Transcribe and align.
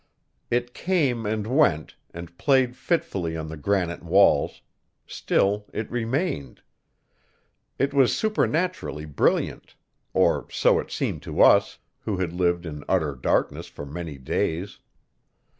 It 0.49 0.73
came 0.73 1.27
and 1.27 1.45
went, 1.45 1.95
and 2.11 2.35
played 2.39 2.75
fitfully 2.75 3.37
on 3.37 3.49
the 3.49 3.55
granite 3.55 4.01
walls; 4.01 4.63
still 5.05 5.67
it 5.75 5.91
remained. 5.91 6.63
It 7.77 7.93
was 7.93 8.17
supernaturally 8.17 9.05
brilliant; 9.05 9.75
or 10.11 10.47
so 10.49 10.79
it 10.79 10.89
seemed 10.89 11.21
to 11.21 11.43
us, 11.43 11.77
who 11.99 12.17
had 12.17 12.33
lived 12.33 12.65
in 12.65 12.83
utter 12.89 13.13
darkness 13.13 13.67
for 13.67 13.85
many 13.85 14.17
days. 14.17 14.79